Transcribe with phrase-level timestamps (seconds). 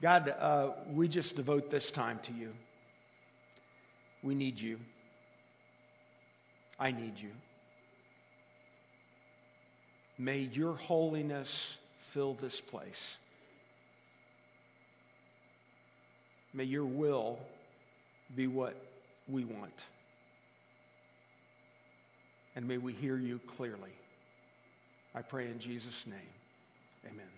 [0.00, 2.52] God, uh, we just devote this time to you.
[4.22, 4.78] We need you.
[6.78, 7.30] I need you.
[10.18, 11.76] May your holiness
[12.10, 13.16] fill this place.
[16.54, 17.38] May your will
[18.34, 18.76] be what
[19.28, 19.84] we want.
[22.56, 23.92] And may we hear you clearly.
[25.14, 26.18] I pray in Jesus' name.
[27.06, 27.37] Amen.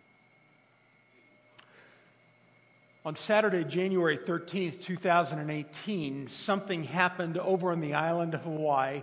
[3.02, 9.02] On Saturday, January 13th, 2018, something happened over on the island of Hawaii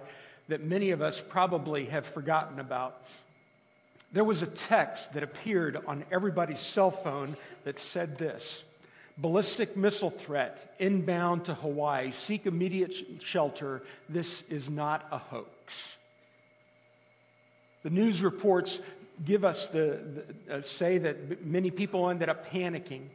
[0.49, 3.02] that many of us probably have forgotten about.
[4.13, 8.63] There was a text that appeared on everybody's cell phone that said this
[9.17, 12.11] Ballistic missile threat inbound to Hawaii.
[12.11, 13.81] Seek immediate shelter.
[14.08, 15.95] This is not a hoax.
[17.81, 18.80] The news reports
[19.25, 20.00] give us the,
[20.48, 23.08] the uh, say that many people ended up panicking.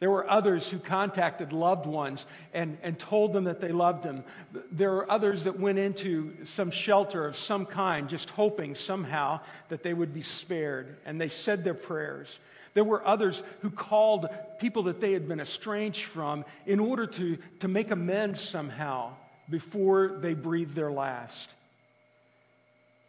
[0.00, 4.22] There were others who contacted loved ones and, and told them that they loved them.
[4.70, 9.82] There were others that went into some shelter of some kind, just hoping somehow that
[9.82, 10.96] they would be spared.
[11.04, 12.38] And they said their prayers.
[12.74, 14.28] There were others who called
[14.60, 19.14] people that they had been estranged from in order to, to make amends somehow
[19.50, 21.54] before they breathed their last.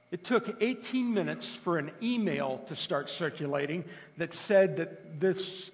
[0.10, 3.84] It took 18 minutes for an email to start circulating
[4.18, 5.70] that said that this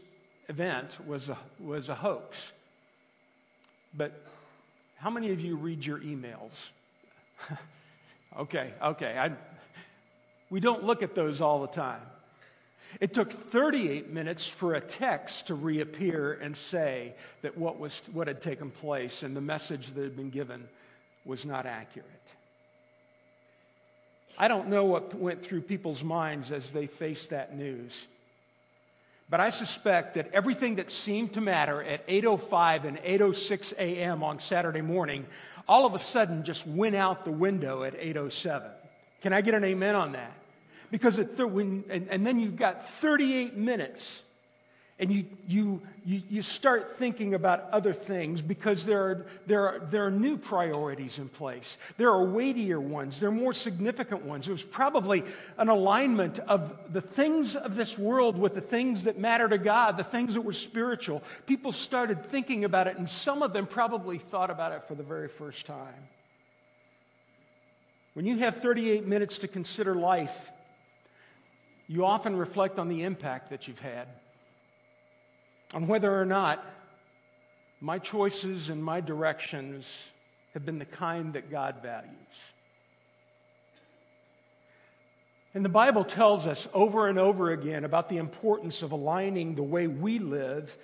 [0.50, 2.52] event was a, was a hoax.
[3.94, 4.22] But
[4.98, 6.52] how many of you read your emails?
[8.40, 9.18] okay, okay.
[9.18, 9.32] I,
[10.50, 12.02] we don't look at those all the time.
[13.02, 18.28] It took 38 minutes for a text to reappear and say that what, was, what
[18.28, 20.68] had taken place and the message that had been given
[21.26, 22.10] was not accurate.
[24.38, 28.08] I don't know what went through people's minds as they faced that news.
[29.30, 34.24] But I suspect that everything that seemed to matter at 8:05 and 8:06 a.m.
[34.24, 35.26] on Saturday morning
[35.68, 38.72] all of a sudden just went out the window at 8:07.
[39.22, 40.32] Can I get an amen on that?
[40.92, 44.22] Because th- when, and, and then you've got 38 minutes
[44.98, 49.80] and you, you, you, you start thinking about other things because there are, there, are,
[49.92, 51.78] there are new priorities in place.
[51.98, 54.48] There are weightier ones, there are more significant ones.
[54.48, 55.24] It was probably
[55.58, 59.98] an alignment of the things of this world with the things that matter to God,
[59.98, 61.22] the things that were spiritual.
[61.46, 65.04] People started thinking about it, and some of them probably thought about it for the
[65.04, 66.08] very first time.
[68.14, 70.52] When you have 38 minutes to consider life,
[71.90, 74.08] you often reflect on the impact that you've had
[75.76, 76.66] on whether or not
[77.82, 79.86] my choices and my directions
[80.54, 82.14] have been the kind that God values.
[85.54, 89.64] And the Bible tells us over and over again about the importance of aligning the
[89.64, 90.76] way we live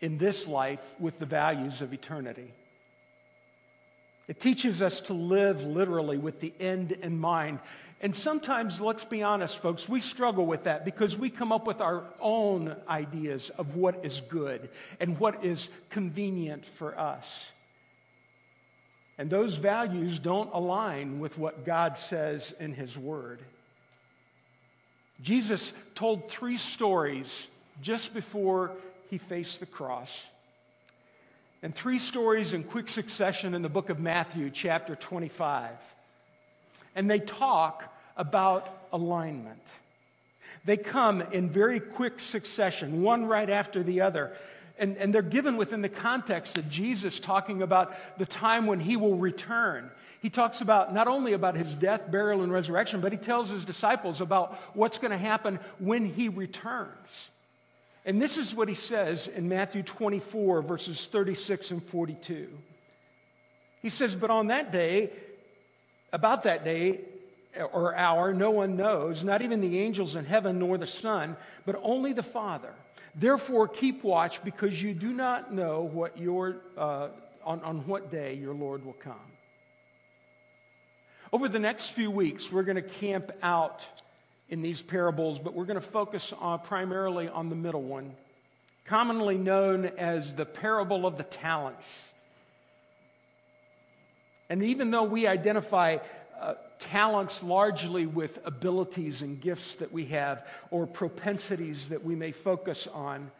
[0.00, 2.52] in this life with the values of eternity.
[4.28, 7.60] It teaches us to live literally with the end in mind.
[8.00, 11.80] And sometimes, let's be honest, folks, we struggle with that because we come up with
[11.80, 14.68] our own ideas of what is good
[15.00, 17.50] and what is convenient for us.
[19.16, 23.40] And those values don't align with what God says in His Word.
[25.20, 27.48] Jesus told three stories
[27.82, 28.72] just before
[29.10, 30.24] He faced the cross.
[31.62, 35.70] And three stories in quick succession in the book of Matthew, chapter 25
[36.98, 39.62] and they talk about alignment.
[40.64, 44.36] They come in very quick succession, one right after the other.
[44.80, 48.96] And, and they're given within the context of Jesus talking about the time when he
[48.96, 49.92] will return.
[50.20, 53.64] He talks about not only about his death, burial, and resurrection, but he tells his
[53.64, 57.30] disciples about what's going to happen when he returns.
[58.08, 62.48] And this is what he says in Matthew 24, verses 36 and 42.
[63.82, 65.10] He says, But on that day,
[66.10, 67.00] about that day
[67.70, 71.36] or hour, no one knows, not even the angels in heaven nor the Son,
[71.66, 72.72] but only the Father.
[73.14, 77.08] Therefore, keep watch because you do not know what your, uh,
[77.44, 79.20] on, on what day your Lord will come.
[81.30, 83.84] Over the next few weeks, we're going to camp out
[84.48, 88.12] in these parables, but we're going to focus on, primarily on the middle one,
[88.86, 92.10] commonly known as the parable of the talents.
[94.48, 95.98] And even though we identify
[96.40, 102.32] uh, talents largely with abilities and gifts that we have or propensities that we may
[102.32, 103.30] focus on,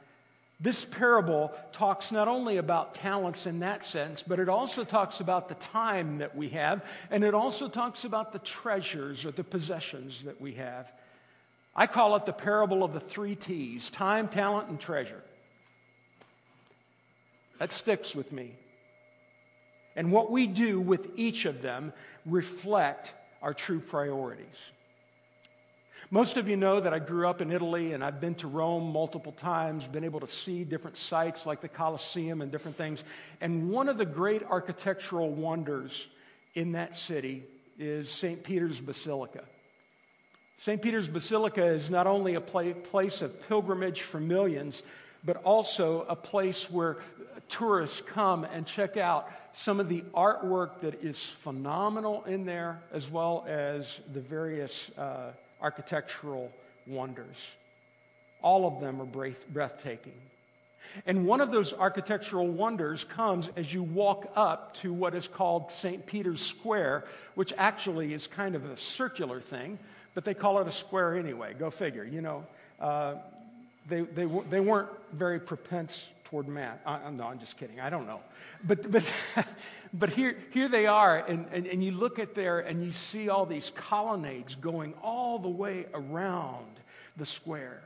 [0.61, 5.49] this parable talks not only about talents in that sense, but it also talks about
[5.49, 10.25] the time that we have, and it also talks about the treasures or the possessions
[10.25, 10.90] that we have.
[11.78, 15.22] I call it the parable of the three T's time, talent, and treasure.
[17.60, 18.56] That sticks with me.
[19.94, 21.92] And what we do with each of them
[22.26, 24.44] reflect our true priorities.
[26.10, 28.90] Most of you know that I grew up in Italy and I've been to Rome
[28.90, 33.04] multiple times, been able to see different sites like the Colosseum and different things.
[33.40, 36.08] And one of the great architectural wonders
[36.56, 37.44] in that city
[37.78, 38.42] is St.
[38.42, 39.44] Peter's Basilica.
[40.58, 40.82] St.
[40.82, 44.82] Peter's Basilica is not only a place of pilgrimage for millions,
[45.25, 46.99] but also a place where
[47.49, 53.10] tourists come and check out some of the artwork that is phenomenal in there, as
[53.10, 55.31] well as the various uh,
[55.62, 56.52] architectural
[56.87, 57.37] wonders.
[58.43, 60.12] All of them are breathtaking.
[61.06, 65.70] And one of those architectural wonders comes as you walk up to what is called
[65.70, 66.04] St.
[66.06, 67.04] Peter's Square,
[67.34, 69.78] which actually is kind of a circular thing,
[70.19, 71.55] but they call it a square anyway.
[71.56, 72.03] Go figure.
[72.03, 72.44] You know,
[72.81, 73.15] uh,
[73.88, 76.81] they, they, they weren't very propense toward math.
[76.85, 77.79] Uh, no, I'm just kidding.
[77.79, 78.19] I don't know.
[78.65, 79.09] But, but,
[79.94, 83.29] but here, here they are, and, and, and you look at there and you see
[83.29, 86.67] all these colonnades going all the way around
[87.17, 87.81] the square.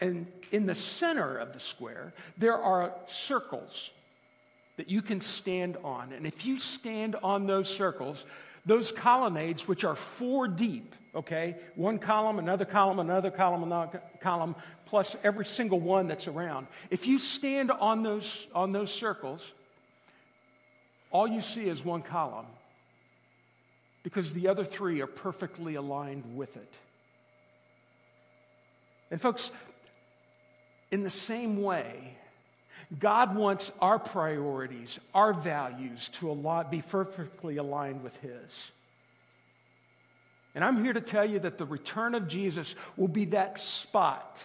[0.00, 3.90] And in the center of the square, there are circles
[4.76, 6.12] that you can stand on.
[6.12, 8.24] And if you stand on those circles,
[8.66, 14.54] those colonnades, which are four deep, okay, one column, another column, another column, another column,
[14.86, 16.66] plus every single one that's around.
[16.90, 19.50] If you stand on those, on those circles,
[21.10, 22.46] all you see is one column
[24.02, 26.74] because the other three are perfectly aligned with it.
[29.10, 29.50] And, folks,
[30.90, 32.16] in the same way,
[32.98, 38.70] God wants our priorities, our values to be perfectly aligned with His.
[40.54, 44.44] And I'm here to tell you that the return of Jesus will be that spot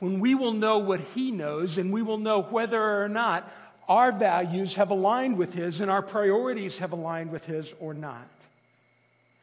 [0.00, 3.50] when we will know what He knows and we will know whether or not
[3.88, 8.28] our values have aligned with His and our priorities have aligned with His or not.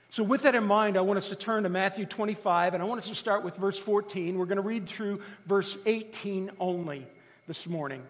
[0.09, 2.85] So, with that in mind, I want us to turn to Matthew 25, and I
[2.85, 4.37] want us to start with verse 14.
[4.37, 7.07] We're going to read through verse 18 only
[7.51, 8.01] this morning,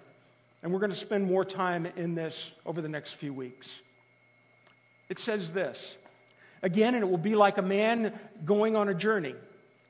[0.61, 3.67] and we're going to spend more time in this over the next few weeks.
[5.09, 5.97] It says this
[6.61, 8.13] Again, and it will be like a man
[8.45, 9.33] going on a journey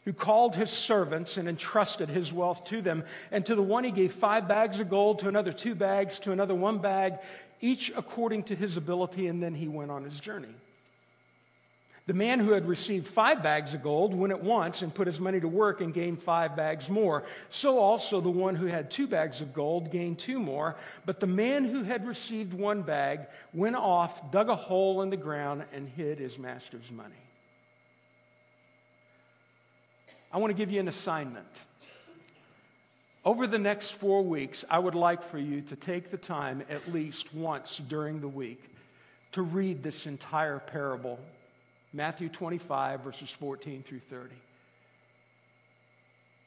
[0.06, 3.04] who called his servants and entrusted his wealth to them.
[3.30, 6.32] And to the one he gave five bags of gold, to another two bags, to
[6.32, 7.16] another one bag,
[7.60, 10.56] each according to his ability, and then he went on his journey.
[12.12, 15.22] The man who had received five bags of gold went at once and put his
[15.22, 17.24] money to work and gained five bags more.
[17.50, 20.76] So also the one who had two bags of gold gained two more.
[21.06, 23.22] But the man who had received one bag
[23.54, 27.16] went off, dug a hole in the ground, and hid his master's money.
[30.34, 31.48] I want to give you an assignment.
[33.24, 36.92] Over the next four weeks, I would like for you to take the time at
[36.92, 38.62] least once during the week
[39.32, 41.18] to read this entire parable
[41.94, 44.34] Matthew 25, verses 14 through 30.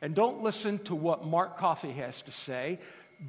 [0.00, 2.78] And don't listen to what Mark Coffey has to say,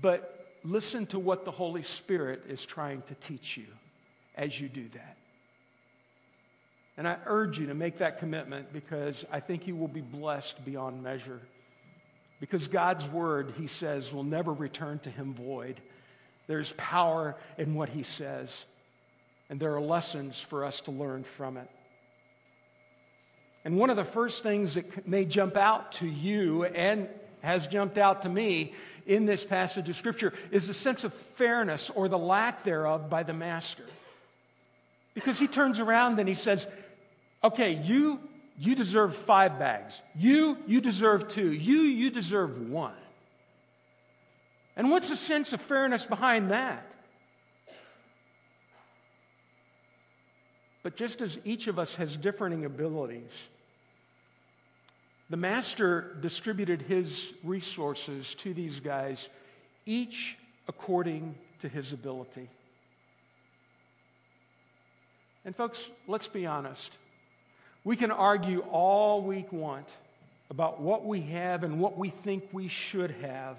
[0.01, 3.67] but listen to what the Holy Spirit is trying to teach you
[4.35, 5.17] as you do that.
[6.97, 10.63] And I urge you to make that commitment because I think you will be blessed
[10.63, 11.41] beyond measure.
[12.39, 15.79] Because God's word, he says, will never return to him void.
[16.47, 18.65] There's power in what he says,
[19.49, 21.69] and there are lessons for us to learn from it.
[23.65, 27.09] And one of the first things that may jump out to you and
[27.41, 28.73] has jumped out to me
[29.07, 33.23] in this passage of Scripture is the sense of fairness or the lack thereof by
[33.23, 33.85] the master.
[35.15, 36.67] Because he turns around and he says,
[37.43, 38.19] Okay, you,
[38.59, 39.99] you deserve five bags.
[40.15, 41.51] You, you deserve two.
[41.51, 42.93] You, you deserve one.
[44.75, 46.91] And what's the sense of fairness behind that?
[50.83, 53.31] But just as each of us has differing abilities,
[55.29, 59.27] the master distributed his resources to these guys,
[59.85, 62.47] each according to his ability.
[65.43, 66.91] And, folks, let's be honest.
[67.83, 69.87] We can argue all we want
[70.49, 73.57] about what we have and what we think we should have.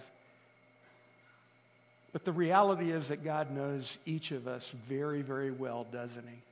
[2.13, 6.43] But the reality is that God knows each of us very, very well, doesn't He?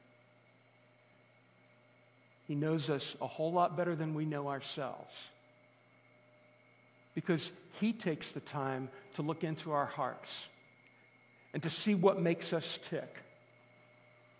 [2.47, 5.29] He knows us a whole lot better than we know ourselves.
[7.15, 10.49] Because He takes the time to look into our hearts
[11.53, 13.17] and to see what makes us tick,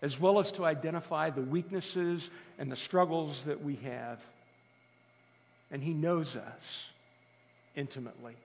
[0.01, 4.19] as well as to identify the weaknesses and the struggles that we have.
[5.71, 6.85] And He knows us
[7.75, 8.35] intimately.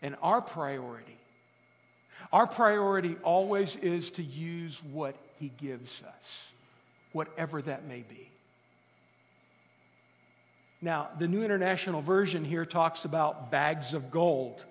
[0.00, 1.18] And our priority,
[2.32, 6.46] our priority always is to use what He gives us,
[7.12, 8.29] whatever that may be.
[10.82, 14.64] Now, the New International Version here talks about bags of gold,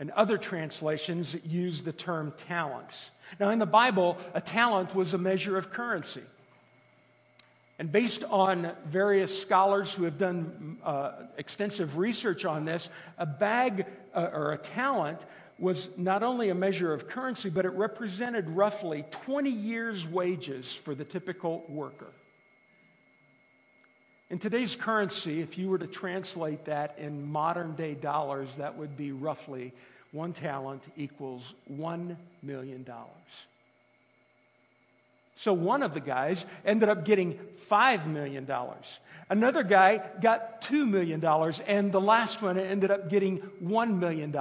[0.00, 3.10] and other translations use the term talents.
[3.38, 6.22] Now, in the Bible, a talent was a measure of currency.
[7.78, 13.86] And based on various scholars who have done uh, extensive research on this, a bag
[14.14, 15.24] uh, or a talent
[15.58, 20.94] was not only a measure of currency, but it represented roughly 20 years' wages for
[20.94, 22.08] the typical worker.
[24.32, 28.96] In today's currency, if you were to translate that in modern day dollars, that would
[28.96, 29.74] be roughly
[30.10, 32.86] one talent equals $1 million.
[35.36, 37.38] So one of the guys ended up getting
[37.70, 38.50] $5 million.
[39.28, 41.22] Another guy got $2 million,
[41.66, 44.34] and the last one ended up getting $1 million.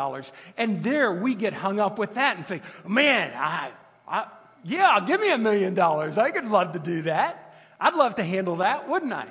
[0.55, 3.71] And there we get hung up with that and think, man, I,
[4.07, 4.27] I,
[4.63, 6.17] yeah, give me a million dollars.
[6.17, 7.53] I could love to do that.
[7.77, 9.27] I'd love to handle that, wouldn't I?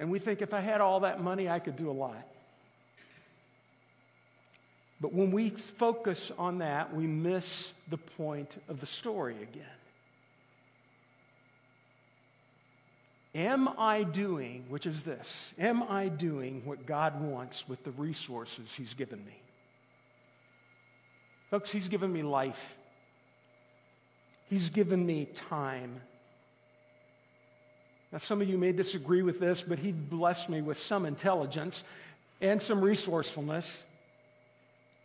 [0.00, 2.26] And we think if I had all that money, I could do a lot.
[5.00, 9.64] But when we focus on that, we miss the point of the story again.
[13.34, 18.74] Am I doing, which is this, am I doing what God wants with the resources
[18.74, 19.40] He's given me?
[21.50, 22.76] Folks, He's given me life,
[24.48, 26.00] He's given me time.
[28.12, 31.84] Now, some of you may disagree with this, but He blessed me with some intelligence
[32.40, 33.82] and some resourcefulness.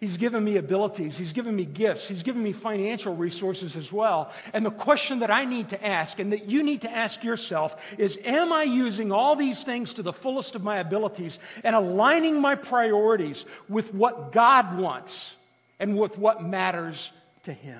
[0.03, 1.17] He's given me abilities.
[1.17, 2.09] He's given me gifts.
[2.09, 4.33] He's given me financial resources as well.
[4.51, 7.81] And the question that I need to ask and that you need to ask yourself
[7.97, 12.41] is Am I using all these things to the fullest of my abilities and aligning
[12.41, 15.37] my priorities with what God wants
[15.79, 17.79] and with what matters to Him?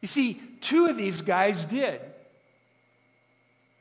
[0.00, 2.00] You see, two of these guys did.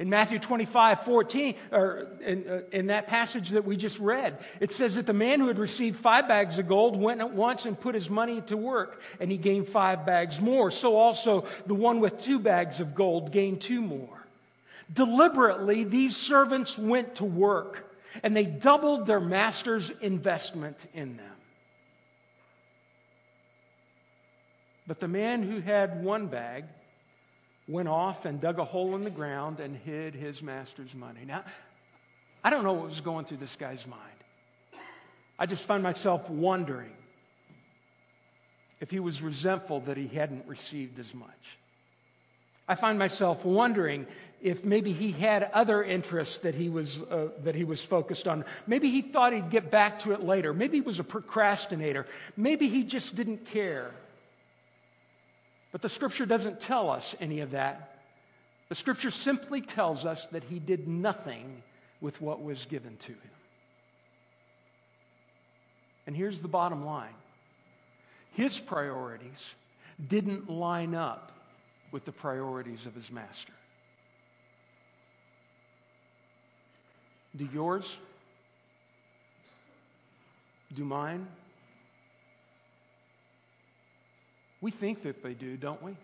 [0.01, 4.71] In Matthew 25, 14, or in, uh, in, that passage that we just read, it
[4.71, 7.79] says that the man who had received five bags of gold went at once and
[7.79, 10.71] put his money to work, and he gained five bags more.
[10.71, 14.25] So also the one with two bags of gold gained two more.
[14.91, 21.35] Deliberately, these servants went to work, and they doubled their master's investment in them.
[24.87, 26.65] But the man who had one bag,
[27.67, 31.21] went off and dug a hole in the ground and hid his master's money.
[31.25, 31.43] Now,
[32.43, 34.01] I don't know what was going through this guy's mind.
[35.37, 36.91] I just find myself wondering
[38.79, 41.29] if he was resentful that he hadn't received as much.
[42.67, 44.07] I find myself wondering
[44.41, 48.43] if maybe he had other interests that he was, uh, that he was focused on.
[48.65, 50.53] Maybe he thought he'd get back to it later.
[50.53, 52.07] Maybe he was a procrastinator.
[52.35, 53.91] Maybe he just didn't care.
[55.71, 57.99] But the scripture doesn't tell us any of that.
[58.69, 61.63] The scripture simply tells us that he did nothing
[61.99, 63.31] with what was given to him.
[66.07, 67.13] And here's the bottom line
[68.33, 69.53] his priorities
[70.07, 71.31] didn't line up
[71.91, 73.53] with the priorities of his master.
[77.35, 77.97] Do yours?
[80.73, 81.27] Do mine?
[84.61, 85.95] We think that they do, don't we?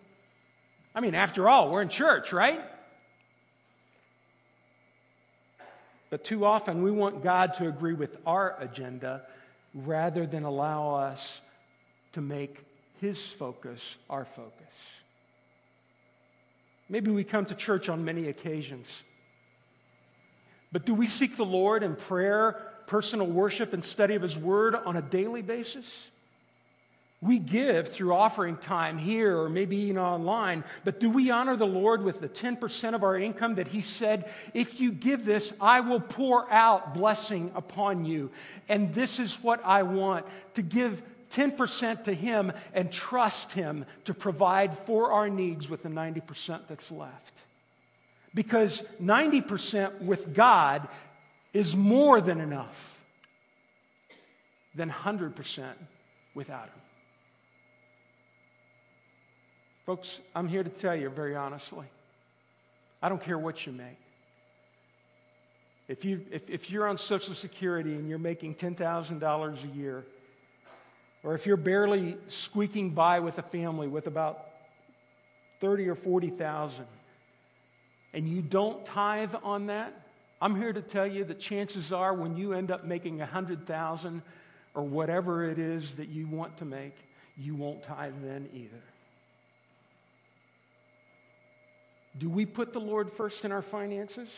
[0.95, 2.61] I mean, after all, we're in church, right?
[6.09, 9.23] But too often we want God to agree with our agenda
[9.73, 11.39] rather than allow us
[12.13, 12.57] to make
[12.99, 14.53] His focus our focus.
[16.89, 18.87] Maybe we come to church on many occasions.
[20.71, 24.73] But do we seek the Lord in prayer, personal worship, and study of His Word
[24.73, 26.07] on a daily basis?
[27.19, 31.65] We give through offering time here or maybe even online, but do we honor the
[31.65, 35.79] Lord with the 10% of our income that He said, if you give this, I
[35.79, 38.29] will pour out blessing upon you?
[38.69, 44.13] And this is what I want to give 10% to Him and trust Him to
[44.13, 47.33] provide for our needs with the 90% that's left.
[48.35, 50.87] Because 90% with God
[51.51, 53.03] is more than enough
[54.75, 55.63] than 100%
[56.35, 56.81] without Him.
[59.87, 61.85] Folks, I'm here to tell you very honestly
[63.01, 63.97] I don't care what you make.
[65.87, 70.03] If, you, if, if you're on Social Security and you're making $10,000 a year,
[71.23, 74.47] or if you're barely squeaking by with a family with about
[75.61, 76.85] 30 or 40,000,
[78.13, 79.93] and you don't tithe on that,
[80.41, 83.65] I'm here to tell you that chances are when you end up making a hundred
[83.65, 84.21] thousand
[84.73, 86.95] or whatever it is that you want to make,
[87.37, 88.83] you won't tithe then either.
[92.19, 94.29] Do we put the Lord first in our finances?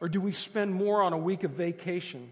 [0.00, 2.30] Or do we spend more on a week of vacation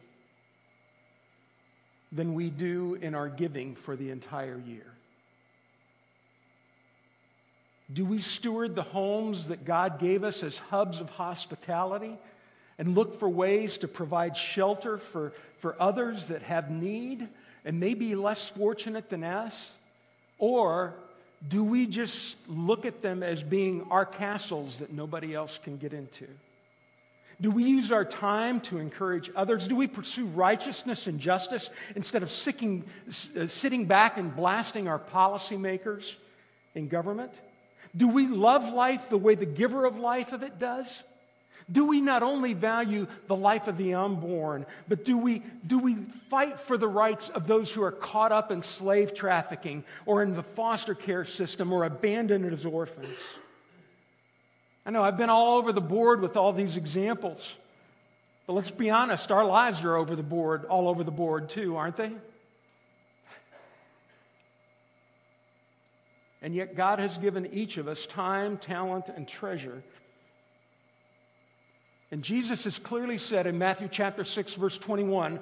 [2.13, 4.87] than we do in our giving for the entire year?
[7.93, 12.17] Do we steward the homes that God gave us as hubs of hospitality
[12.79, 17.29] and look for ways to provide shelter for, for others that have need
[17.65, 19.71] and may be less fortunate than us?
[20.39, 20.95] Or
[21.49, 25.93] do we just look at them as being our castles that nobody else can get
[25.93, 26.27] into?
[27.41, 29.69] Do we use our time to encourage others?
[29.69, 32.85] Do we pursue righteousness and justice instead of sitting,
[33.39, 36.15] uh, sitting back and blasting our policymakers
[36.75, 37.33] in government?
[37.95, 41.03] Do we love life the way the giver of life of it does?
[41.71, 45.97] Do we not only value the life of the unborn, but do we, do we
[46.31, 50.35] fight for the rights of those who are caught up in slave trafficking or in
[50.35, 53.19] the foster care system or abandoned as orphans?
[54.85, 57.57] I know I've been all over the board with all these examples,
[58.47, 61.77] but let's be honest, our lives are over the board, all over the board too,
[61.77, 62.13] aren't they?
[66.43, 69.83] And yet, God has given each of us time, talent, and treasure.
[72.11, 75.41] And Jesus has clearly said in Matthew chapter 6, verse 21,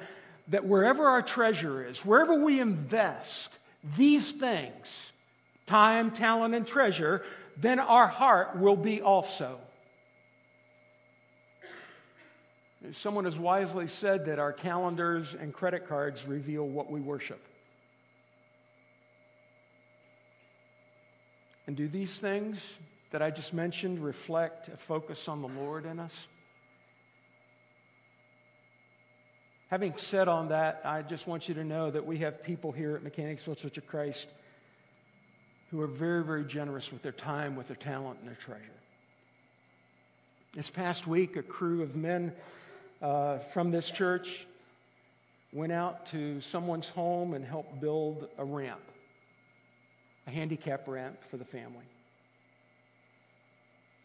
[0.48, 3.58] that wherever our treasure is, wherever we invest
[3.96, 5.12] these things,
[5.66, 7.22] time, talent, and treasure,
[7.56, 9.58] then our heart will be also.
[12.92, 17.40] Someone has wisely said that our calendars and credit cards reveal what we worship.
[21.66, 22.58] And do these things
[23.10, 26.26] that I just mentioned reflect a focus on the Lord in us?
[29.70, 32.96] Having said on that, I just want you to know that we have people here
[32.96, 34.28] at Mechanicsville Church of Christ
[35.70, 38.62] who are very, very generous with their time, with their talent, and their treasure.
[40.52, 42.32] This past week, a crew of men
[43.02, 44.46] uh, from this church
[45.52, 48.80] went out to someone's home and helped build a ramp
[50.26, 51.84] a handicap ramp for the family.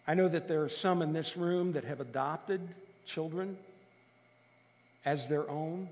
[0.07, 2.67] I know that there are some in this room that have adopted
[3.05, 3.57] children
[5.05, 5.89] as their own.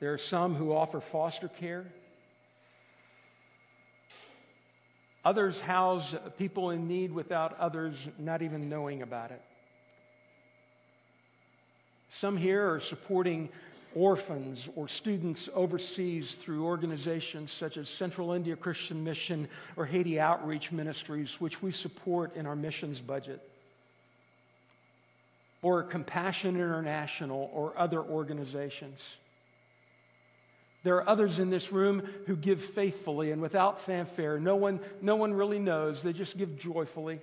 [0.00, 1.86] There are some who offer foster care.
[5.24, 9.42] Others house people in need without others not even knowing about it.
[12.08, 13.50] Some here are supporting
[13.94, 20.72] orphans or students overseas through organizations such as Central India Christian Mission or Haiti Outreach
[20.72, 23.40] Ministries, which we support in our missions budget,
[25.62, 29.16] or Compassion International or other organizations.
[30.82, 34.40] There are others in this room who give faithfully and without fanfare.
[34.40, 36.02] No one, no one really knows.
[36.02, 37.20] They just give joyfully,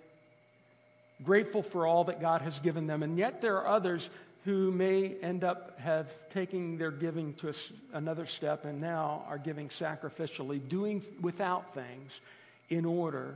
[1.23, 3.01] grateful for all that God has given them.
[3.01, 4.11] And yet there are others
[4.45, 7.53] who may end up have taking their giving to
[7.93, 12.21] another step and now are giving sacrificially, doing without things
[12.69, 13.35] in order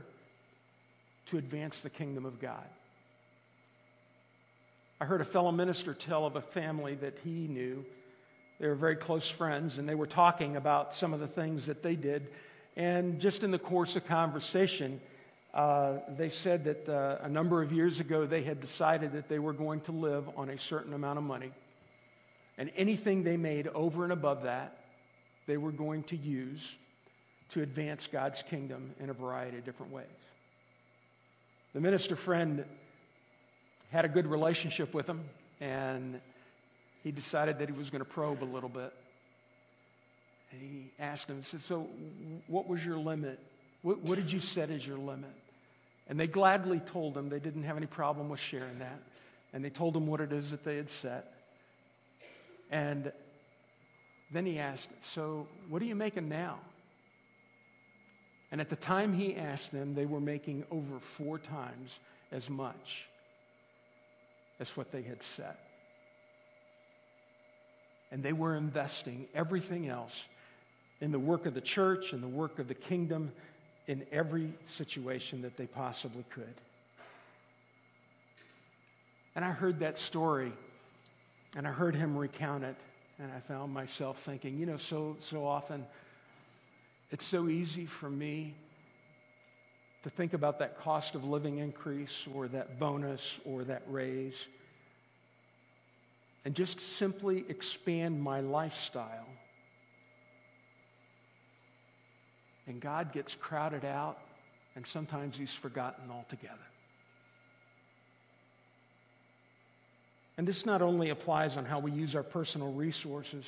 [1.26, 2.64] to advance the kingdom of God.
[5.02, 7.84] I heard a fellow minister tell of a family that he knew.
[8.60, 11.82] They were very close friends, and they were talking about some of the things that
[11.82, 12.28] they did.
[12.76, 15.00] And just in the course of conversation,
[15.54, 19.40] uh, they said that uh, a number of years ago they had decided that they
[19.40, 21.50] were going to live on a certain amount of money.
[22.56, 24.84] And anything they made over and above that,
[25.48, 26.76] they were going to use
[27.48, 30.06] to advance God's kingdom in a variety of different ways.
[31.72, 32.64] The minister friend
[33.92, 35.20] had a good relationship with him,
[35.60, 36.18] and
[37.04, 38.92] he decided that he was going to probe a little bit.
[40.50, 41.88] And he asked him, he said, So,
[42.46, 43.38] what was your limit?
[43.82, 45.30] What, what did you set as your limit?
[46.08, 48.98] And they gladly told him they didn't have any problem with sharing that.
[49.52, 51.34] And they told him what it is that they had set.
[52.70, 53.12] And
[54.30, 56.58] then he asked, So, what are you making now?
[58.50, 61.98] And at the time he asked them, they were making over four times
[62.30, 63.06] as much
[64.62, 65.58] as what they had set.
[68.12, 70.26] And they were investing everything else
[71.00, 73.32] in the work of the church and the work of the kingdom
[73.88, 76.54] in every situation that they possibly could.
[79.34, 80.52] And I heard that story
[81.56, 82.76] and I heard him recount it,
[83.18, 85.84] and I found myself thinking, you know, so, so often
[87.10, 88.54] it's so easy for me
[90.02, 94.46] to think about that cost of living increase or that bonus or that raise
[96.44, 99.28] and just simply expand my lifestyle.
[102.66, 104.18] And God gets crowded out,
[104.74, 106.58] and sometimes He's forgotten altogether.
[110.38, 113.44] And this not only applies on how we use our personal resources,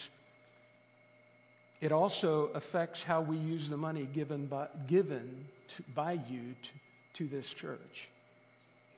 [1.81, 5.47] it also affects how we use the money given by, given
[5.77, 8.09] to, by you to, to this church.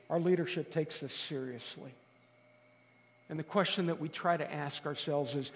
[0.08, 1.92] Our leadership takes this seriously.
[3.28, 5.52] And the question that we try to ask ourselves is,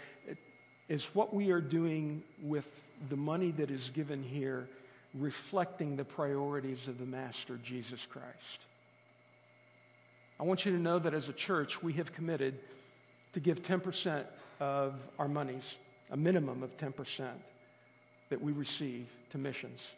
[0.89, 2.69] is what we are doing with
[3.09, 4.69] the money that is given here
[5.15, 8.61] reflecting the priorities of the Master, Jesus Christ?
[10.39, 12.59] I want you to know that as a church, we have committed
[13.35, 14.25] to give 10%
[14.59, 15.77] of our monies,
[16.11, 17.29] a minimum of 10%
[18.31, 19.91] that we receive to missions.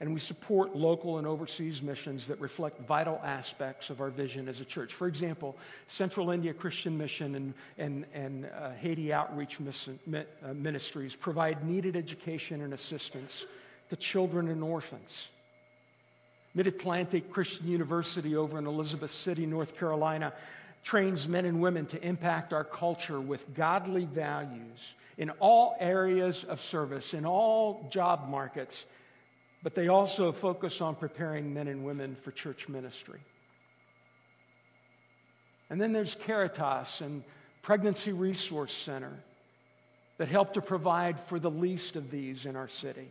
[0.00, 4.60] And we support local and overseas missions that reflect vital aspects of our vision as
[4.60, 4.92] a church.
[4.92, 11.64] For example, Central India Christian Mission and, and, and uh, Haiti Outreach uh, Ministries provide
[11.64, 13.46] needed education and assistance
[13.90, 15.28] to children and orphans.
[16.54, 20.32] Mid Atlantic Christian University over in Elizabeth City, North Carolina,
[20.82, 26.60] trains men and women to impact our culture with godly values in all areas of
[26.60, 28.84] service, in all job markets,
[29.64, 33.18] but they also focus on preparing men and women for church ministry.
[35.70, 37.24] And then there's Caritas and
[37.62, 39.18] Pregnancy Resource Center
[40.18, 43.08] that help to provide for the least of these in our city.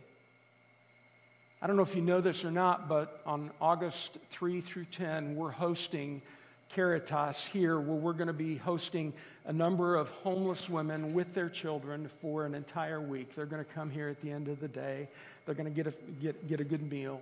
[1.60, 5.34] I don't know if you know this or not, but on August 3 through 10,
[5.34, 6.22] we're hosting
[6.70, 9.12] Caritas here, where we're going to be hosting
[9.46, 13.34] a number of homeless women with their children for an entire week.
[13.34, 15.08] They're going to come here at the end of the day.
[15.44, 17.20] They're going to get a, get, get a good meal.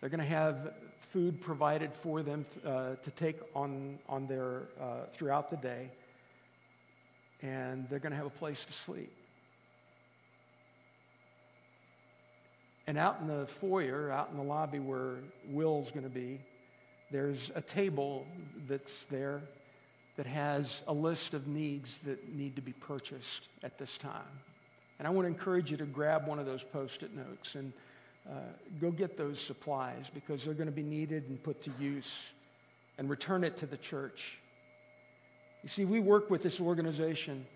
[0.00, 0.72] They're going to have
[1.12, 5.90] food provided for them uh, to take on, on their, uh, throughout the day.
[7.42, 9.12] And they're going to have a place to sleep.
[12.86, 15.16] And out in the foyer, out in the lobby where
[15.48, 16.40] Will's going to be,
[17.10, 18.26] there's a table
[18.66, 19.40] that's there
[20.16, 24.40] that has a list of needs that need to be purchased at this time.
[24.98, 27.72] And I want to encourage you to grab one of those post it notes and
[28.28, 28.34] uh,
[28.80, 32.22] go get those supplies because they're going to be needed and put to use
[32.98, 34.38] and return it to the church.
[35.62, 37.46] You see, we work with this organization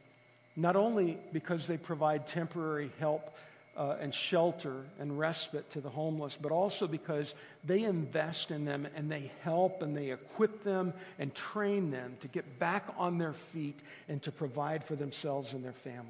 [0.57, 3.37] not only because they provide temporary help
[3.76, 7.34] uh, and shelter and respite to the homeless, but also because
[7.64, 12.28] they invest in them and they help and they equip them and train them to
[12.28, 16.08] get back on their feet and to provide for themselves and their families.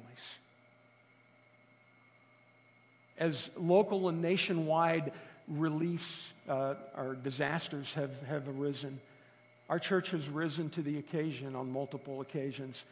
[3.17, 5.13] As local and nationwide
[5.47, 8.99] reliefs uh, or disasters have, have arisen,
[9.69, 12.83] our church has risen to the occasion on multiple occasions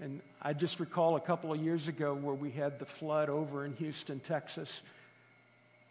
[0.00, 3.66] and I just recall a couple of years ago where we had the flood over
[3.66, 4.80] in Houston, Texas.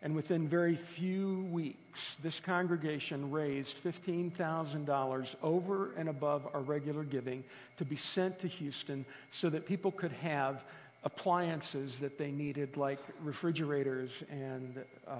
[0.01, 7.43] And within very few weeks, this congregation raised $15,000 over and above our regular giving
[7.77, 10.63] to be sent to Houston so that people could have
[11.03, 15.17] appliances that they needed, like refrigerators and um,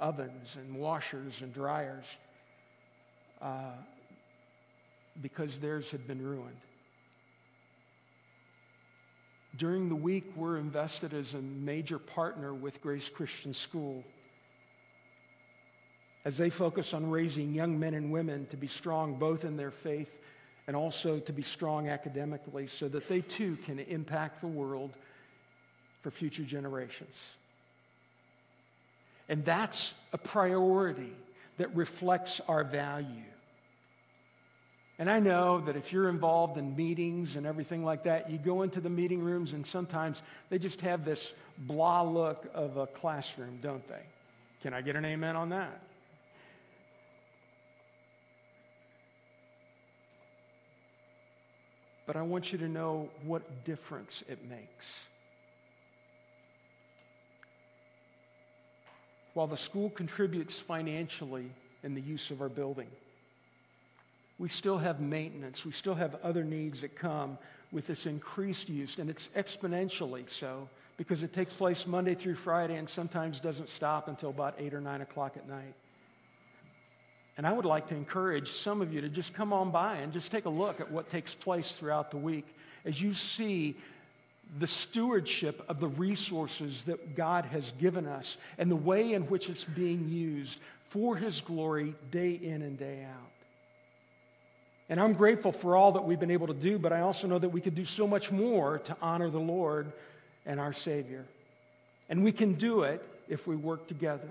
[0.00, 2.04] ovens and washers and dryers,
[3.40, 3.72] uh,
[5.22, 6.56] because theirs had been ruined.
[9.56, 14.04] During the week, we're invested as a major partner with Grace Christian School
[16.24, 19.70] as they focus on raising young men and women to be strong both in their
[19.70, 20.20] faith
[20.66, 24.96] and also to be strong academically so that they too can impact the world
[26.00, 27.14] for future generations.
[29.28, 31.12] And that's a priority
[31.58, 33.22] that reflects our value.
[34.98, 38.62] And I know that if you're involved in meetings and everything like that, you go
[38.62, 43.58] into the meeting rooms and sometimes they just have this blah look of a classroom,
[43.60, 44.02] don't they?
[44.62, 45.80] Can I get an amen on that?
[52.06, 55.00] But I want you to know what difference it makes.
[59.32, 61.50] While the school contributes financially
[61.82, 62.86] in the use of our building,
[64.38, 65.64] we still have maintenance.
[65.64, 67.38] We still have other needs that come
[67.72, 72.76] with this increased use, and it's exponentially so because it takes place Monday through Friday
[72.76, 75.74] and sometimes doesn't stop until about 8 or 9 o'clock at night.
[77.36, 80.12] And I would like to encourage some of you to just come on by and
[80.12, 82.46] just take a look at what takes place throughout the week
[82.84, 83.74] as you see
[84.58, 89.48] the stewardship of the resources that God has given us and the way in which
[89.48, 93.33] it's being used for His glory day in and day out.
[94.94, 97.40] And I'm grateful for all that we've been able to do, but I also know
[97.40, 99.92] that we could do so much more to honor the Lord
[100.46, 101.24] and our Savior.
[102.08, 104.28] And we can do it if we work together.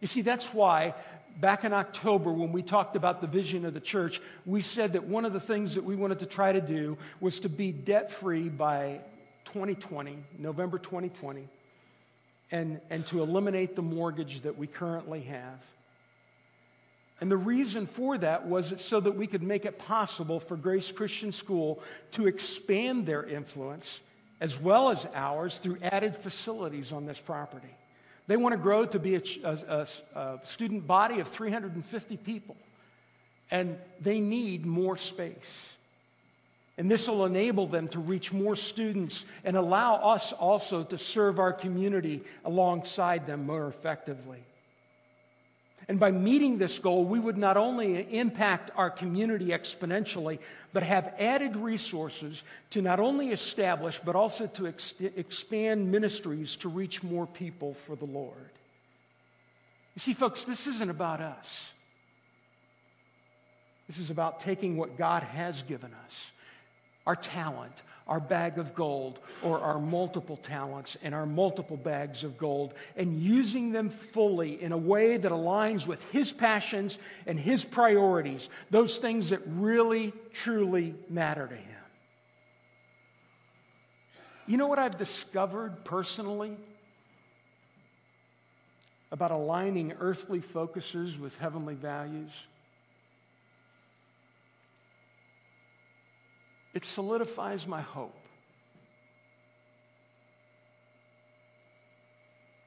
[0.00, 0.94] You see, that's why
[1.40, 5.02] back in October, when we talked about the vision of the church, we said that
[5.02, 8.12] one of the things that we wanted to try to do was to be debt
[8.12, 9.00] free by
[9.46, 11.48] 2020, November 2020,
[12.52, 15.58] and, and to eliminate the mortgage that we currently have.
[17.22, 20.90] And the reason for that was so that we could make it possible for Grace
[20.90, 21.80] Christian School
[22.14, 24.00] to expand their influence
[24.40, 27.72] as well as ours through added facilities on this property.
[28.26, 32.56] They want to grow to be a, a, a, student body of 350 people,
[33.52, 35.68] and they need more space.
[36.76, 41.38] And this will enable them to reach more students and allow us also to serve
[41.38, 44.42] our community alongside them more effectively.
[45.88, 50.38] And by meeting this goal, we would not only impact our community exponentially,
[50.72, 56.68] but have added resources to not only establish, but also to ex- expand ministries to
[56.68, 58.50] reach more people for the Lord.
[59.94, 61.72] You see, folks, this isn't about us.
[63.88, 66.30] This is about taking what God has given us
[67.06, 72.36] our talent, our bag of gold or our multiple talents and our multiple bags of
[72.36, 77.64] gold and using them fully in a way that aligns with His passions and His
[77.64, 81.84] priorities, those things that really, truly matter to Him.
[84.46, 86.58] You know what I've discovered personally
[89.10, 92.44] about aligning earthly focuses with heavenly values?
[96.74, 98.16] It solidifies my hope.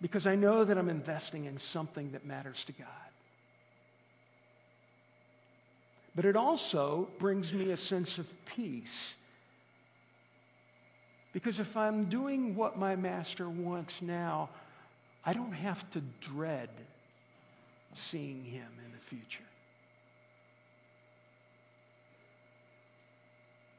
[0.02, 2.88] Because I know that I'm investing in something that matters to God.
[6.16, 9.16] But it also brings me a sense of peace.
[11.34, 14.50] Because if I'm doing what my master wants now,
[15.26, 16.70] I don't have to dread
[17.96, 19.44] seeing him in the future.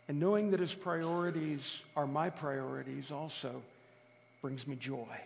[0.09, 3.63] And knowing that his priorities are my priorities also
[4.41, 5.19] brings me joy.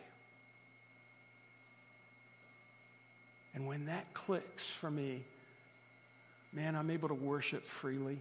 [3.55, 5.25] And when that clicks for me,
[6.53, 8.19] man, I'm able to worship freely,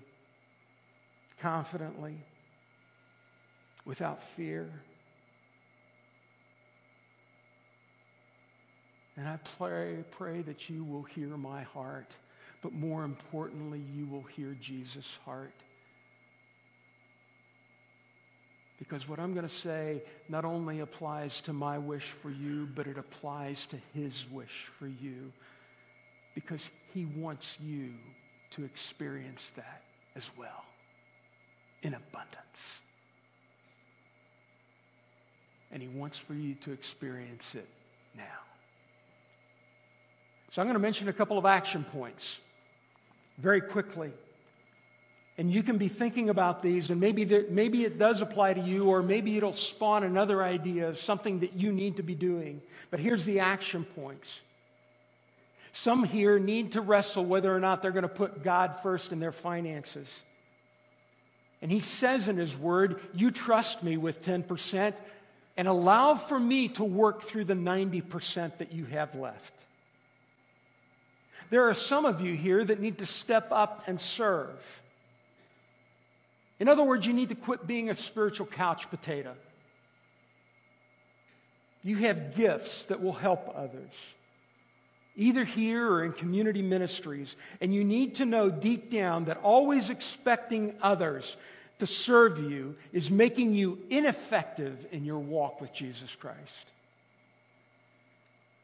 [1.39, 2.17] confidently,
[3.85, 4.69] without fear.
[9.15, 12.11] And I pray, pray that you will hear my heart,
[12.61, 15.53] but more importantly, you will hear Jesus' heart.
[18.79, 22.87] Because what I'm going to say not only applies to my wish for you, but
[22.87, 25.33] it applies to his wish for you.
[26.33, 27.91] Because he wants you
[28.51, 29.83] to experience that
[30.15, 30.63] as well
[31.83, 32.79] in abundance.
[35.71, 37.67] And he wants for you to experience it
[38.15, 38.23] now.
[40.51, 42.39] So I'm going to mention a couple of action points
[43.37, 44.11] very quickly.
[45.39, 48.59] And you can be thinking about these, and maybe, there, maybe it does apply to
[48.59, 52.61] you, or maybe it'll spawn another idea of something that you need to be doing.
[52.91, 54.41] But here's the action points.
[55.71, 59.21] Some here need to wrestle whether or not they're going to put God first in
[59.21, 60.19] their finances.
[61.61, 64.93] And he says in his word, You trust me with 10%
[65.55, 69.53] and allow for me to work through the 90% that you have left.
[71.49, 74.81] There are some of you here that need to step up and serve.
[76.59, 79.33] In other words, you need to quit being a spiritual couch potato.
[81.83, 84.13] You have gifts that will help others,
[85.15, 87.35] either here or in community ministries.
[87.61, 91.37] And you need to know deep down that always expecting others
[91.79, 96.71] to serve you is making you ineffective in your walk with Jesus Christ.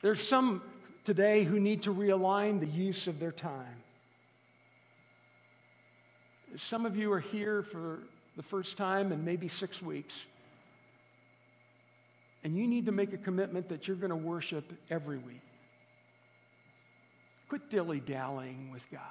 [0.01, 0.62] There's some
[1.05, 3.77] today who need to realign the use of their time.
[6.57, 7.99] Some of you are here for
[8.35, 10.25] the first time in maybe six weeks.
[12.43, 15.41] And you need to make a commitment that you're going to worship every week.
[17.49, 19.01] Quit dilly dallying with God.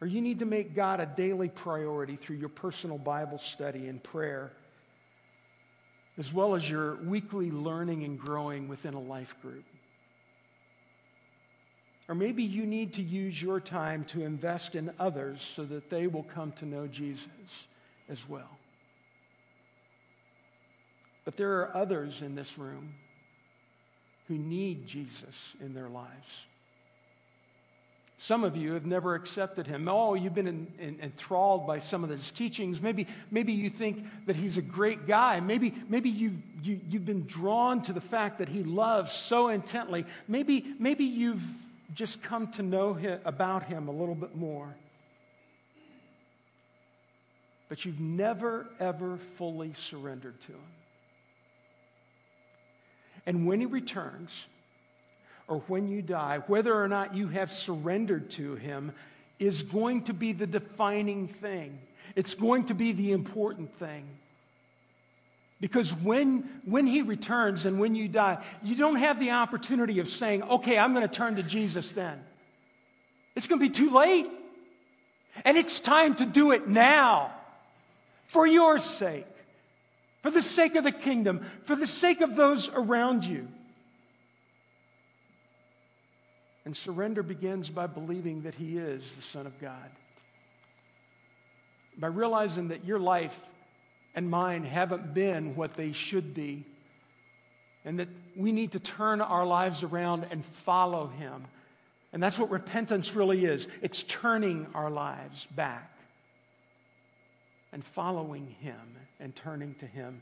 [0.00, 4.02] Or you need to make God a daily priority through your personal Bible study and
[4.02, 4.50] prayer,
[6.18, 9.64] as well as your weekly learning and growing within a life group.
[12.12, 16.06] Or maybe you need to use your time to invest in others so that they
[16.08, 17.66] will come to know Jesus
[18.10, 18.50] as well.
[21.24, 22.96] But there are others in this room
[24.28, 26.44] who need Jesus in their lives.
[28.18, 29.88] Some of you have never accepted him.
[29.88, 32.82] Oh, you've been in, in, enthralled by some of his teachings.
[32.82, 35.40] Maybe, maybe you think that he's a great guy.
[35.40, 39.12] Maybe, maybe you've, you, have you have been drawn to the fact that he loves
[39.12, 40.04] so intently.
[40.28, 41.42] Maybe, maybe you've
[41.94, 44.74] just come to know him, about him a little bit more.
[47.68, 50.60] But you've never, ever fully surrendered to him.
[53.24, 54.46] And when he returns,
[55.48, 58.92] or when you die, whether or not you have surrendered to Him,
[59.38, 61.78] is going to be the defining thing.
[62.14, 64.08] It's going to be the important thing.
[65.62, 70.08] Because when, when He returns and when you die, you don't have the opportunity of
[70.08, 72.20] saying, okay, I'm going to turn to Jesus then.
[73.36, 74.26] It's going to be too late.
[75.44, 77.32] And it's time to do it now
[78.26, 79.28] for your sake,
[80.20, 83.46] for the sake of the kingdom, for the sake of those around you.
[86.64, 89.92] And surrender begins by believing that He is the Son of God.
[91.96, 93.40] By realizing that your life
[94.14, 96.64] and mine haven't been what they should be,
[97.84, 101.44] and that we need to turn our lives around and follow Him.
[102.12, 105.90] And that's what repentance really is it's turning our lives back
[107.72, 110.20] and following Him and turning to Him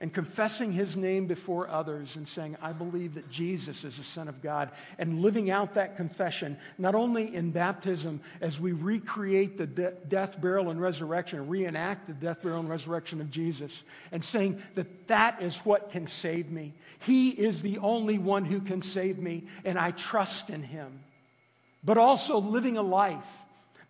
[0.00, 4.28] and confessing his name before others and saying, I believe that Jesus is the Son
[4.28, 9.66] of God, and living out that confession, not only in baptism as we recreate the
[9.66, 14.62] de- death, burial, and resurrection, reenact the death, burial, and resurrection of Jesus, and saying
[14.74, 16.72] that that is what can save me.
[17.00, 21.00] He is the only one who can save me, and I trust in him.
[21.84, 23.26] But also living a life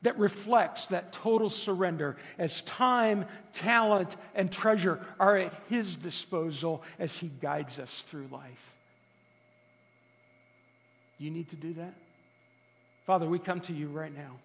[0.03, 7.17] that reflects that total surrender as time, talent, and treasure are at His disposal as
[7.19, 8.75] He guides us through life.
[11.19, 11.95] You need to do that?
[13.07, 14.39] Father, we come to you right now.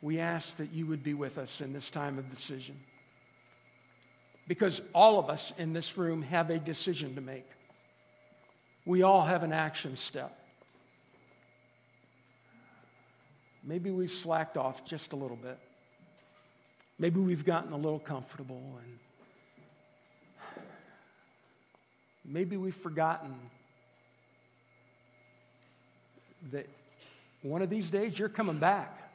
[0.00, 2.76] We ask that you would be with us in this time of decision.
[4.46, 7.44] Because all of us in this room have a decision to make.
[8.86, 10.37] We all have an action step.
[13.68, 15.58] Maybe we've slacked off just a little bit.
[16.98, 18.98] Maybe we've gotten a little comfortable and
[22.24, 23.34] maybe we've forgotten
[26.50, 26.66] that
[27.42, 29.12] one of these days you're coming back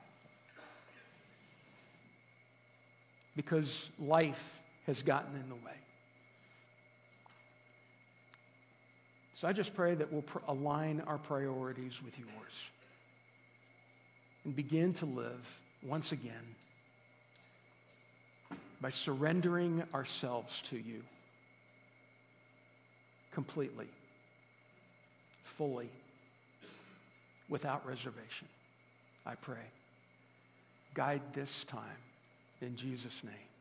[3.35, 5.71] because life has gotten in the way.
[9.33, 12.69] So I just pray that we'll pr- align our priorities with yours
[14.45, 16.55] and begin to live once again
[18.81, 21.01] by surrendering ourselves to you
[23.31, 23.87] completely,
[25.43, 25.89] fully,
[27.49, 28.47] without reservation.
[29.25, 29.65] I pray.
[30.93, 31.81] Guide this time
[32.61, 33.52] in Jesus' name.